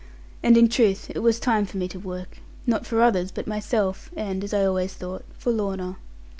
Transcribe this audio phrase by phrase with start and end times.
[0.41, 4.09] And in truth it was time for me to work; not for others, but myself,
[4.17, 5.97] and (as I always thought) for Lorna.